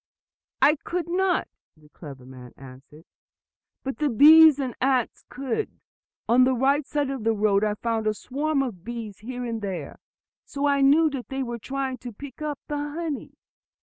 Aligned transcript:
"I 0.63 0.77
could 0.77 1.07
not," 1.07 1.47
the 1.77 1.89
clever 1.89 2.25
man 2.25 2.53
answered, 2.57 3.05
"but 3.83 3.99
the 3.99 4.09
bees 4.09 4.57
and 4.57 4.73
the 4.73 4.83
ants 4.83 5.25
could! 5.29 5.79
On 6.27 6.43
the 6.43 6.55
right 6.55 6.87
side 6.87 7.11
of 7.11 7.23
the 7.23 7.33
road 7.33 7.63
I 7.63 7.75
found 7.75 8.07
a 8.07 8.15
swarm 8.15 8.63
of 8.63 8.83
bees 8.83 9.19
here 9.19 9.45
and 9.45 9.61
there; 9.61 9.99
so 10.43 10.65
I 10.65 10.81
knew 10.81 11.11
that 11.11 11.29
they 11.29 11.43
were 11.43 11.59
trying 11.59 11.99
to 11.99 12.11
pick 12.11 12.41
up 12.41 12.57
the 12.67 12.77
honey. 12.79 13.35